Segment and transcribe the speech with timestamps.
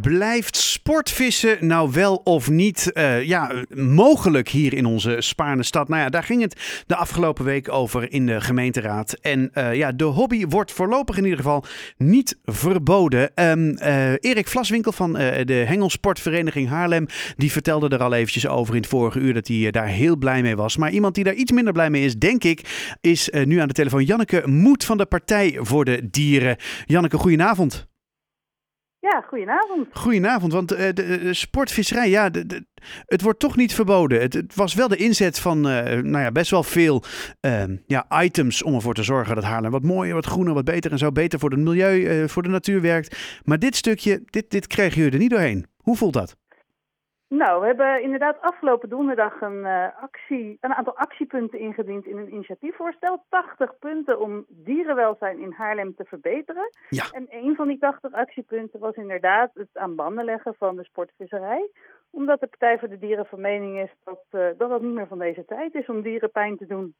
[0.00, 5.88] Blijft sportvissen nou wel of niet uh, ja, mogelijk hier in onze Spaarne stad?
[5.88, 9.12] Nou ja, daar ging het de afgelopen week over in de gemeenteraad.
[9.12, 11.64] En uh, ja, de hobby wordt voorlopig in ieder geval
[11.96, 13.30] niet verboden.
[13.34, 17.06] Um, uh, Erik Vlaswinkel van de Hengelsportvereniging Haarlem,
[17.36, 20.42] die vertelde er al eventjes over in het vorige uur dat hij daar heel blij
[20.42, 20.76] mee was.
[20.76, 23.74] Maar iemand die daar iets minder blij mee is, denk ik, is nu aan de
[23.74, 26.56] telefoon Janneke Moed van de Partij voor de Dieren.
[26.86, 27.92] Janneke, goedenavond.
[29.04, 29.88] Ja, goedenavond.
[29.92, 32.66] Goedenavond, want uh, de, sportvisserij, ja, de,
[33.06, 34.20] het wordt toch niet verboden.
[34.20, 37.02] Het, het was wel de inzet van uh, nou ja, best wel veel
[37.40, 40.92] uh, ja, items om ervoor te zorgen dat Haarlem wat mooier, wat groener, wat beter
[40.92, 43.16] en zo beter voor het milieu, eh, voor de natuur werkt.
[43.42, 45.66] Maar dit stukje, dit, dit kregen jullie er niet doorheen.
[45.76, 46.36] Hoe voelt dat?
[47.36, 52.32] Nou, we hebben inderdaad afgelopen donderdag een, uh, actie, een aantal actiepunten ingediend in een
[52.32, 53.24] initiatiefvoorstel.
[53.28, 56.70] 80 punten om dierenwelzijn in Haarlem te verbeteren.
[56.88, 57.04] Ja.
[57.10, 61.70] En een van die 80 actiepunten was inderdaad het aan banden leggen van de sportvisserij.
[62.10, 65.06] Omdat de Partij voor de Dieren van mening is dat, uh, dat het niet meer
[65.06, 66.94] van deze tijd is om dieren pijn te doen.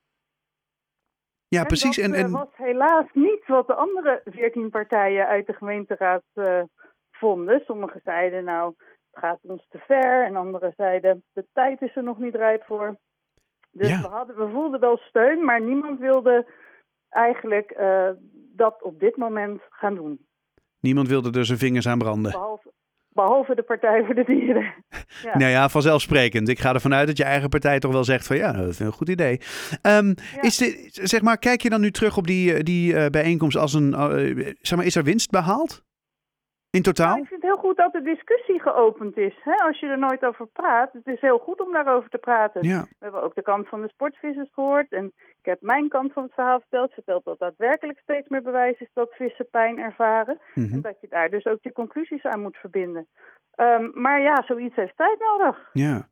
[1.49, 1.97] Ja, en precies.
[1.97, 2.31] Dat en, en...
[2.31, 6.63] was helaas niet wat de andere 14 partijen uit de gemeenteraad uh,
[7.11, 7.63] vonden.
[7.65, 8.75] Sommigen zeiden nou
[9.15, 10.25] gaat ons te ver.
[10.25, 12.97] En anderen zeiden, de tijd is er nog niet rijp voor.
[13.71, 14.01] Dus ja.
[14.01, 16.47] we, hadden, we voelden wel steun, maar niemand wilde
[17.09, 18.09] eigenlijk uh,
[18.57, 20.27] dat op dit moment gaan doen.
[20.81, 22.31] Niemand wilde er zijn vingers aan branden.
[22.33, 22.73] Behalve,
[23.09, 24.75] behalve de Partij voor de Dieren.
[25.23, 25.37] ja.
[25.39, 26.49] Nou ja, vanzelfsprekend.
[26.49, 28.79] Ik ga ervan uit dat je eigen partij toch wel zegt van ja, dat is
[28.79, 29.41] een goed idee.
[29.83, 30.43] Um, ja.
[30.43, 33.75] is de, zeg maar, kijk je dan nu terug op die, die uh, bijeenkomst als
[33.75, 35.83] een, uh, zeg maar, is er winst behaald?
[36.75, 37.17] In totaal?
[37.17, 39.37] Ik vind het heel goed dat de discussie geopend is.
[39.41, 39.53] Hè?
[39.53, 42.63] Als je er nooit over praat, het is heel goed om daarover te praten.
[42.63, 42.83] Ja.
[42.83, 44.93] We hebben ook de kant van de sportvissers gehoord.
[44.93, 46.93] En ik heb mijn kant van het verhaal verteld.
[46.93, 50.39] Verteld dat daadwerkelijk steeds meer bewijs is dat vissen pijn ervaren.
[50.55, 53.07] Mm En dat je daar dus ook je conclusies aan moet verbinden.
[53.57, 55.71] Um, maar ja, zoiets heeft tijd nodig.
[55.73, 56.09] Ja.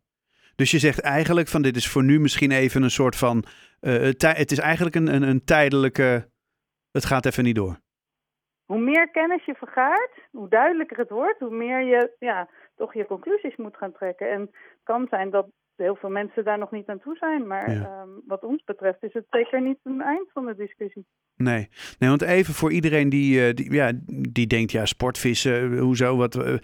[0.56, 3.44] Dus je zegt eigenlijk van dit is voor nu misschien even een soort van...
[3.80, 6.28] Uh, het is eigenlijk een, een, een tijdelijke...
[6.90, 7.80] Het gaat even niet door.
[8.64, 13.06] Hoe meer kennis je vergaart, hoe duidelijker het wordt, hoe meer je ja, toch je
[13.06, 14.30] conclusies moet gaan trekken.
[14.30, 15.46] En het kan zijn dat
[15.76, 17.46] heel veel mensen daar nog niet aan toe zijn.
[17.46, 18.00] Maar ja.
[18.02, 21.06] um, wat ons betreft is het zeker niet een eind van de discussie.
[21.36, 21.68] Nee,
[21.98, 26.36] nee want even voor iedereen die, uh, die, ja, die denkt, ja, sportvissen, hoezo, wat,
[26.36, 26.56] uh,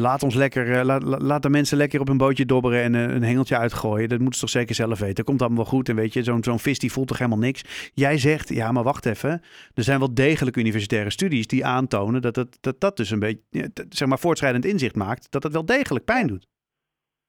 [0.00, 3.22] laat ons lekker, uh, laat, laat de mensen lekker op een bootje dobberen en een
[3.22, 4.08] hengeltje uitgooien.
[4.08, 5.14] Dat moeten ze toch zeker zelf weten.
[5.14, 7.38] Dat komt allemaal wel goed en weet je, zo'n zo'n vis die voelt toch helemaal
[7.38, 7.90] niks.
[7.94, 9.42] Jij zegt, ja, maar wacht even,
[9.74, 13.70] er zijn wel degelijk universitaire studies die aantonen dat dat, dat, dat dus een beetje,
[13.88, 16.46] zeg maar, voortschrijdend inzicht maakt, dat het wel degelijk pijn doet.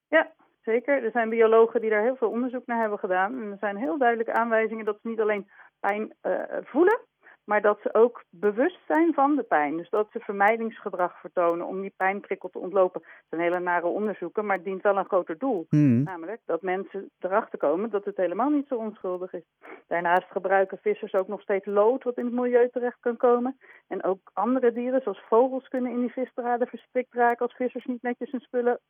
[0.08, 0.34] Ja,
[0.66, 3.40] Zeker, er zijn biologen die daar heel veel onderzoek naar hebben gedaan.
[3.40, 5.48] En er zijn heel duidelijke aanwijzingen dat ze niet alleen
[5.80, 6.32] pijn uh,
[6.62, 7.00] voelen,
[7.44, 9.76] maar dat ze ook bewust zijn van de pijn.
[9.76, 13.00] Dus dat ze vermijdingsgedrag vertonen om die pijnprikkel te ontlopen.
[13.04, 15.66] Het zijn hele nare onderzoeken, maar het dient wel een groter doel.
[15.70, 16.02] Mm.
[16.02, 19.44] Namelijk dat mensen erachter komen dat het helemaal niet zo onschuldig is.
[19.86, 23.58] Daarnaast gebruiken vissers ook nog steeds lood wat in het milieu terecht kan komen.
[23.88, 28.02] En ook andere dieren, zoals vogels, kunnen in die visdraden verstrikt raken als vissers niet
[28.02, 28.80] netjes hun spullen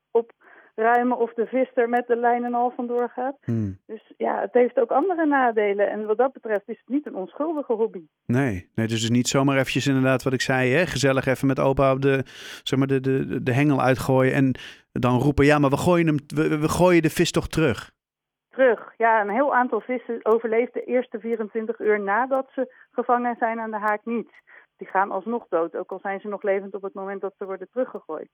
[0.77, 3.37] opruimen of de vis er met de lijn en al vandoor gaat.
[3.45, 3.79] Mm.
[3.87, 5.91] Dus ja, het heeft ook andere nadelen.
[5.91, 8.07] En wat dat betreft is het niet een onschuldige hobby.
[8.27, 10.87] Nee, nee dus niet zomaar eventjes inderdaad wat ik zei, hè?
[10.87, 12.23] gezellig even met opa op de,
[12.63, 14.55] zeg maar de, de, de hengel uitgooien en
[14.93, 17.91] dan roepen, ja, maar we gooien, hem, we, we gooien de vis toch terug.
[18.51, 23.61] Terug, ja, een heel aantal vissen overleeft de eerste 24 uur nadat ze gevangen zijn
[23.61, 24.31] aan de haak niet.
[24.77, 27.45] Die gaan alsnog dood, ook al zijn ze nog levend op het moment dat ze
[27.45, 28.31] worden teruggegooid.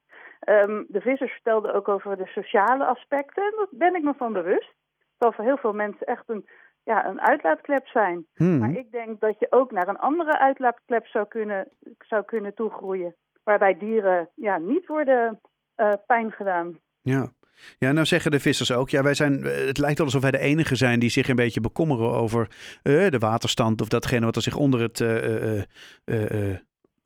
[0.49, 4.33] Um, de vissers vertelden ook over de sociale aspecten, en daar ben ik me van
[4.33, 4.75] bewust.
[5.19, 6.47] Dat voor heel veel mensen echt een
[6.85, 8.27] ja, een uitlaatklep zijn.
[8.35, 8.59] Hmm.
[8.59, 13.15] Maar ik denk dat je ook naar een andere uitlaatklep zou kunnen, zou kunnen toegroeien.
[13.43, 15.41] Waarbij dieren ja, niet worden
[15.77, 16.79] uh, pijn gedaan.
[17.03, 17.33] Ja.
[17.79, 18.91] Ja, nou zeggen de vissers ook.
[18.91, 21.61] Ja, wij zijn, het lijkt wel alsof wij de enige zijn die zich een beetje
[21.61, 22.49] bekommeren over
[22.83, 23.81] uh, de waterstand.
[23.81, 26.57] Of datgene wat er zich onder het, uh,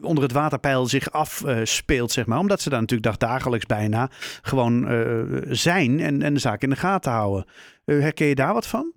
[0.03, 2.39] onder het waterpeil zich afspeelt, zeg maar.
[2.39, 4.09] Omdat ze daar natuurlijk dagdagelijks bijna
[4.43, 4.87] gewoon
[5.49, 7.47] zijn en, en de zaak in de gaten houden.
[7.85, 8.95] herken je daar wat van?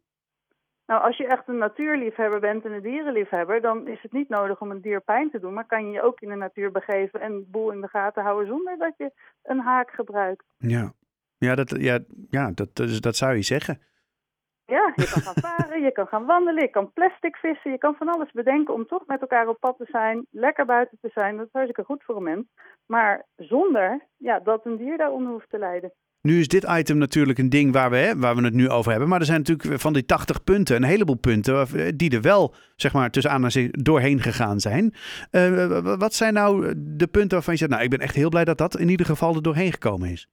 [0.89, 4.61] Nou, als je echt een natuurliefhebber bent en een dierenliefhebber, dan is het niet nodig
[4.61, 5.53] om een dier pijn te doen.
[5.53, 8.47] Maar kan je je ook in de natuur begeven en boel in de gaten houden
[8.47, 9.11] zonder dat je
[9.43, 10.43] een haak gebruikt.
[10.57, 10.93] Ja,
[11.39, 11.99] ja, dat, ja,
[12.29, 13.81] ja dat, dat, dat zou je zeggen.
[14.65, 17.95] Ja, je kan gaan varen, je kan gaan wandelen, je kan plastic vissen, je kan
[17.95, 21.37] van alles bedenken om toch met elkaar op pad te zijn, lekker buiten te zijn.
[21.37, 22.45] Dat is hartstikke goed voor een mens.
[22.85, 25.93] Maar zonder ja, dat een dier daaronder hoeft te lijden.
[26.21, 28.91] Nu is dit item natuurlijk een ding waar we, hè, waar we het nu over
[28.91, 29.09] hebben.
[29.09, 32.53] Maar er zijn natuurlijk van die 80 punten een heleboel punten eh, die er wel,
[32.75, 34.93] zeg maar, tussen aan doorheen gegaan zijn.
[35.31, 38.45] Uh, wat zijn nou de punten waarvan je zegt, nou, ik ben echt heel blij
[38.45, 40.27] dat dat in ieder geval er doorheen gekomen is?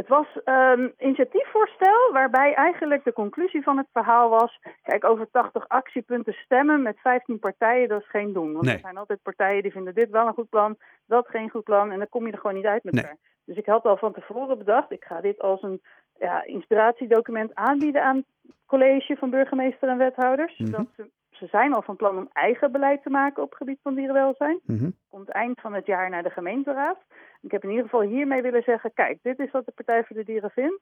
[0.00, 4.58] Het was een um, initiatiefvoorstel waarbij eigenlijk de conclusie van het verhaal was...
[4.82, 8.52] kijk, over 80 actiepunten stemmen met 15 partijen, dat is geen doen.
[8.52, 10.76] Want er zijn altijd partijen die vinden dit wel een goed plan,
[11.06, 11.90] dat geen goed plan...
[11.90, 13.16] en dan kom je er gewoon niet uit met elkaar.
[13.44, 15.80] Dus ik had al van tevoren bedacht, ik ga dit als een
[16.18, 20.58] ja, inspiratiedocument aanbieden aan het college van burgemeester en wethouders.
[20.58, 21.10] Mm Dat ze,
[21.40, 24.60] ze zijn al van plan om eigen beleid te maken op het gebied van dierenwelzijn.
[24.64, 26.98] Mm Komt eind van het jaar naar de gemeenteraad.
[27.40, 30.16] Ik heb in ieder geval hiermee willen zeggen, kijk, dit is wat de Partij voor
[30.16, 30.80] de Dieren vindt.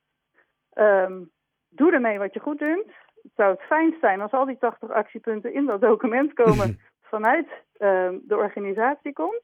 [0.74, 1.30] Um,
[1.68, 2.92] doe ermee wat je goed vindt.
[3.22, 6.80] Het zou het fijnst zijn als al die 80 actiepunten in dat document komen
[7.12, 9.42] vanuit um, de organisatie komt.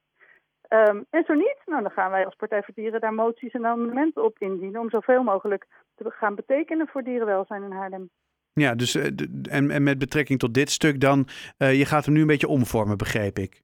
[0.68, 3.66] Um, en zo niet, nou, dan gaan wij als Partij voor Dieren daar moties en
[3.66, 8.10] amendementen op indienen om zoveel mogelijk te gaan betekenen voor dierenwelzijn in Haarlem.
[8.60, 9.04] Ja, dus uh,
[9.50, 11.26] en, en met betrekking tot dit stuk dan,
[11.58, 13.62] uh, je gaat hem nu een beetje omvormen, begreep ik.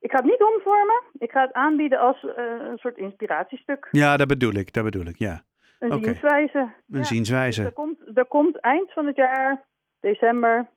[0.00, 1.02] Ik ga het niet omvormen.
[1.18, 2.30] Ik ga het aanbieden als uh,
[2.70, 3.88] een soort inspiratiestuk.
[3.90, 5.42] Ja, dat bedoel ik, dat bedoel ik, ja.
[5.78, 6.04] Een okay.
[6.04, 6.58] zienswijze.
[6.58, 7.04] Een ja.
[7.04, 7.60] zienswijze.
[7.60, 9.64] Dus er, komt, er komt eind van het jaar,
[10.00, 10.68] december,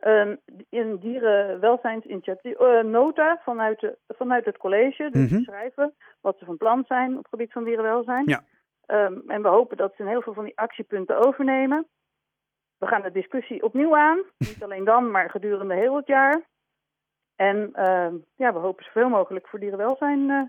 [0.00, 0.40] um,
[0.70, 5.10] een dierenwelzijnsinitiatief, uh, nota vanuit, de, vanuit het college.
[5.10, 5.42] Dus mm -hmm.
[5.42, 8.24] schrijven wat ze van plan zijn op het gebied van dierenwelzijn.
[8.26, 8.44] Ja.
[8.86, 11.86] Um, en we hopen dat ze heel veel van die actiepunten overnemen.
[12.80, 14.22] We gaan de discussie opnieuw aan.
[14.38, 16.42] Niet alleen dan, maar gedurende heel het jaar.
[17.36, 20.42] En uh, ja, we hopen zoveel mogelijk voor dierenwelzijn uh,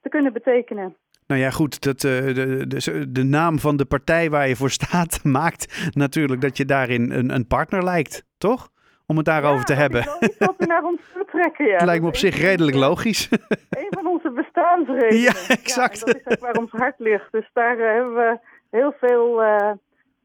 [0.00, 0.96] te kunnen betekenen.
[1.26, 4.70] Nou ja, goed, dat, uh, de, de, de, naam van de partij waar je voor
[4.70, 8.68] staat maakt natuurlijk dat je daarin een, een partner lijkt, toch?
[9.06, 10.00] Om het daarover ja, te hebben.
[10.20, 11.84] Iets wat we naar ons toe trekken, ja.
[11.90, 13.28] Lijkt me op zich redelijk logisch.
[13.82, 15.20] Een van onze bestaansredenen.
[15.20, 15.98] Ja, exact.
[15.98, 17.32] Ja, dat is ook waar ons hart ligt.
[17.32, 18.38] Dus daar hebben we
[18.70, 19.70] heel veel uh,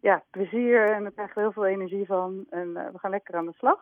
[0.05, 2.45] ja, plezier en daar krijgen we heel veel energie van.
[2.49, 3.79] En we gaan lekker aan de slag.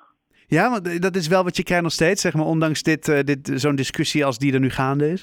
[0.47, 3.19] Ja, want dat is wel wat je krijgt nog steeds, zeg maar, ondanks dit, uh,
[3.19, 5.21] dit, zo'n discussie als die er nu gaande is.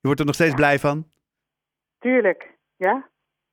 [0.00, 0.56] Je wordt er nog steeds ja.
[0.56, 1.04] blij van?
[1.98, 3.08] Tuurlijk, ja,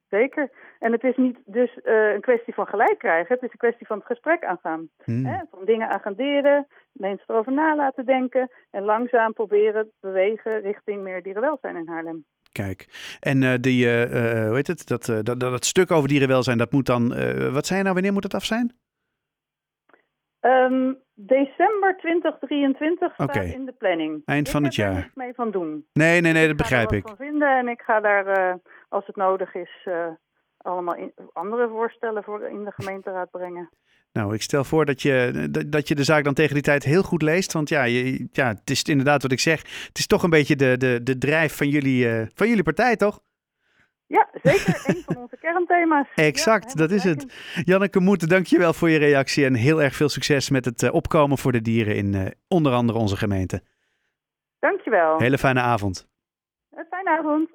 [0.09, 0.49] zeker.
[0.79, 3.87] En het is niet dus uh, een kwestie van gelijk krijgen, het is een kwestie
[3.87, 4.89] van het gesprek aangaan.
[5.03, 5.25] Hmm.
[5.25, 5.37] Hè?
[5.51, 11.23] Van dingen agenderen, mensen erover na laten denken en langzaam proberen te bewegen richting meer
[11.23, 12.25] dierenwelzijn in Haarlem.
[12.61, 12.79] Kijk,
[13.19, 16.71] en uh, die, uh, hoe heet het, dat, dat, dat, dat, stuk over dierenwelzijn, dat
[16.71, 17.07] moet dan,
[17.51, 18.73] wat zei je nou, wanneer moet het af zijn?
[20.41, 23.49] Um, december 2023 staat okay.
[23.49, 24.21] in de planning.
[24.25, 24.89] Eind van ik het jaar.
[24.89, 25.85] Ik ga er niks mee van doen.
[25.93, 27.07] Nee, nee, nee, dat ik begrijp ga ik.
[27.07, 28.59] van vinden en ik ga daar,
[28.89, 29.87] als het nodig is,
[30.57, 33.69] allemaal in, andere voorstellen voor in de gemeenteraad brengen.
[34.15, 37.03] Nou, ik stel voor dat je, dat je de zaak dan tegen die tijd heel
[37.03, 37.53] goed leest.
[37.53, 39.61] Want ja, je, ja het is inderdaad wat ik zeg.
[39.87, 42.95] Het is toch een beetje de, de, de drijf van jullie, uh, van jullie partij,
[42.95, 43.19] toch?
[44.07, 44.83] Ja, zeker.
[44.85, 46.07] een van onze kernthema's.
[46.15, 47.25] Exact, ja, dat is het.
[47.63, 51.37] Janneke Moete, dankjewel voor je reactie en heel erg veel succes met het uh, opkomen
[51.37, 53.61] voor de dieren in uh, onder andere onze gemeente.
[54.59, 55.19] Dankjewel.
[55.19, 56.07] Hele fijne avond.
[56.71, 57.49] Een fijne avond.